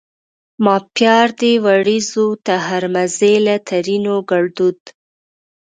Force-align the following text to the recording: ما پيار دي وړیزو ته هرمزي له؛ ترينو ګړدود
ما 0.63 0.75
پيار 0.95 1.27
دي 1.39 1.53
وړیزو 1.65 2.27
ته 2.45 2.53
هرمزي 2.67 3.35
له؛ 3.45 3.55
ترينو 3.69 4.15
ګړدود 4.29 4.79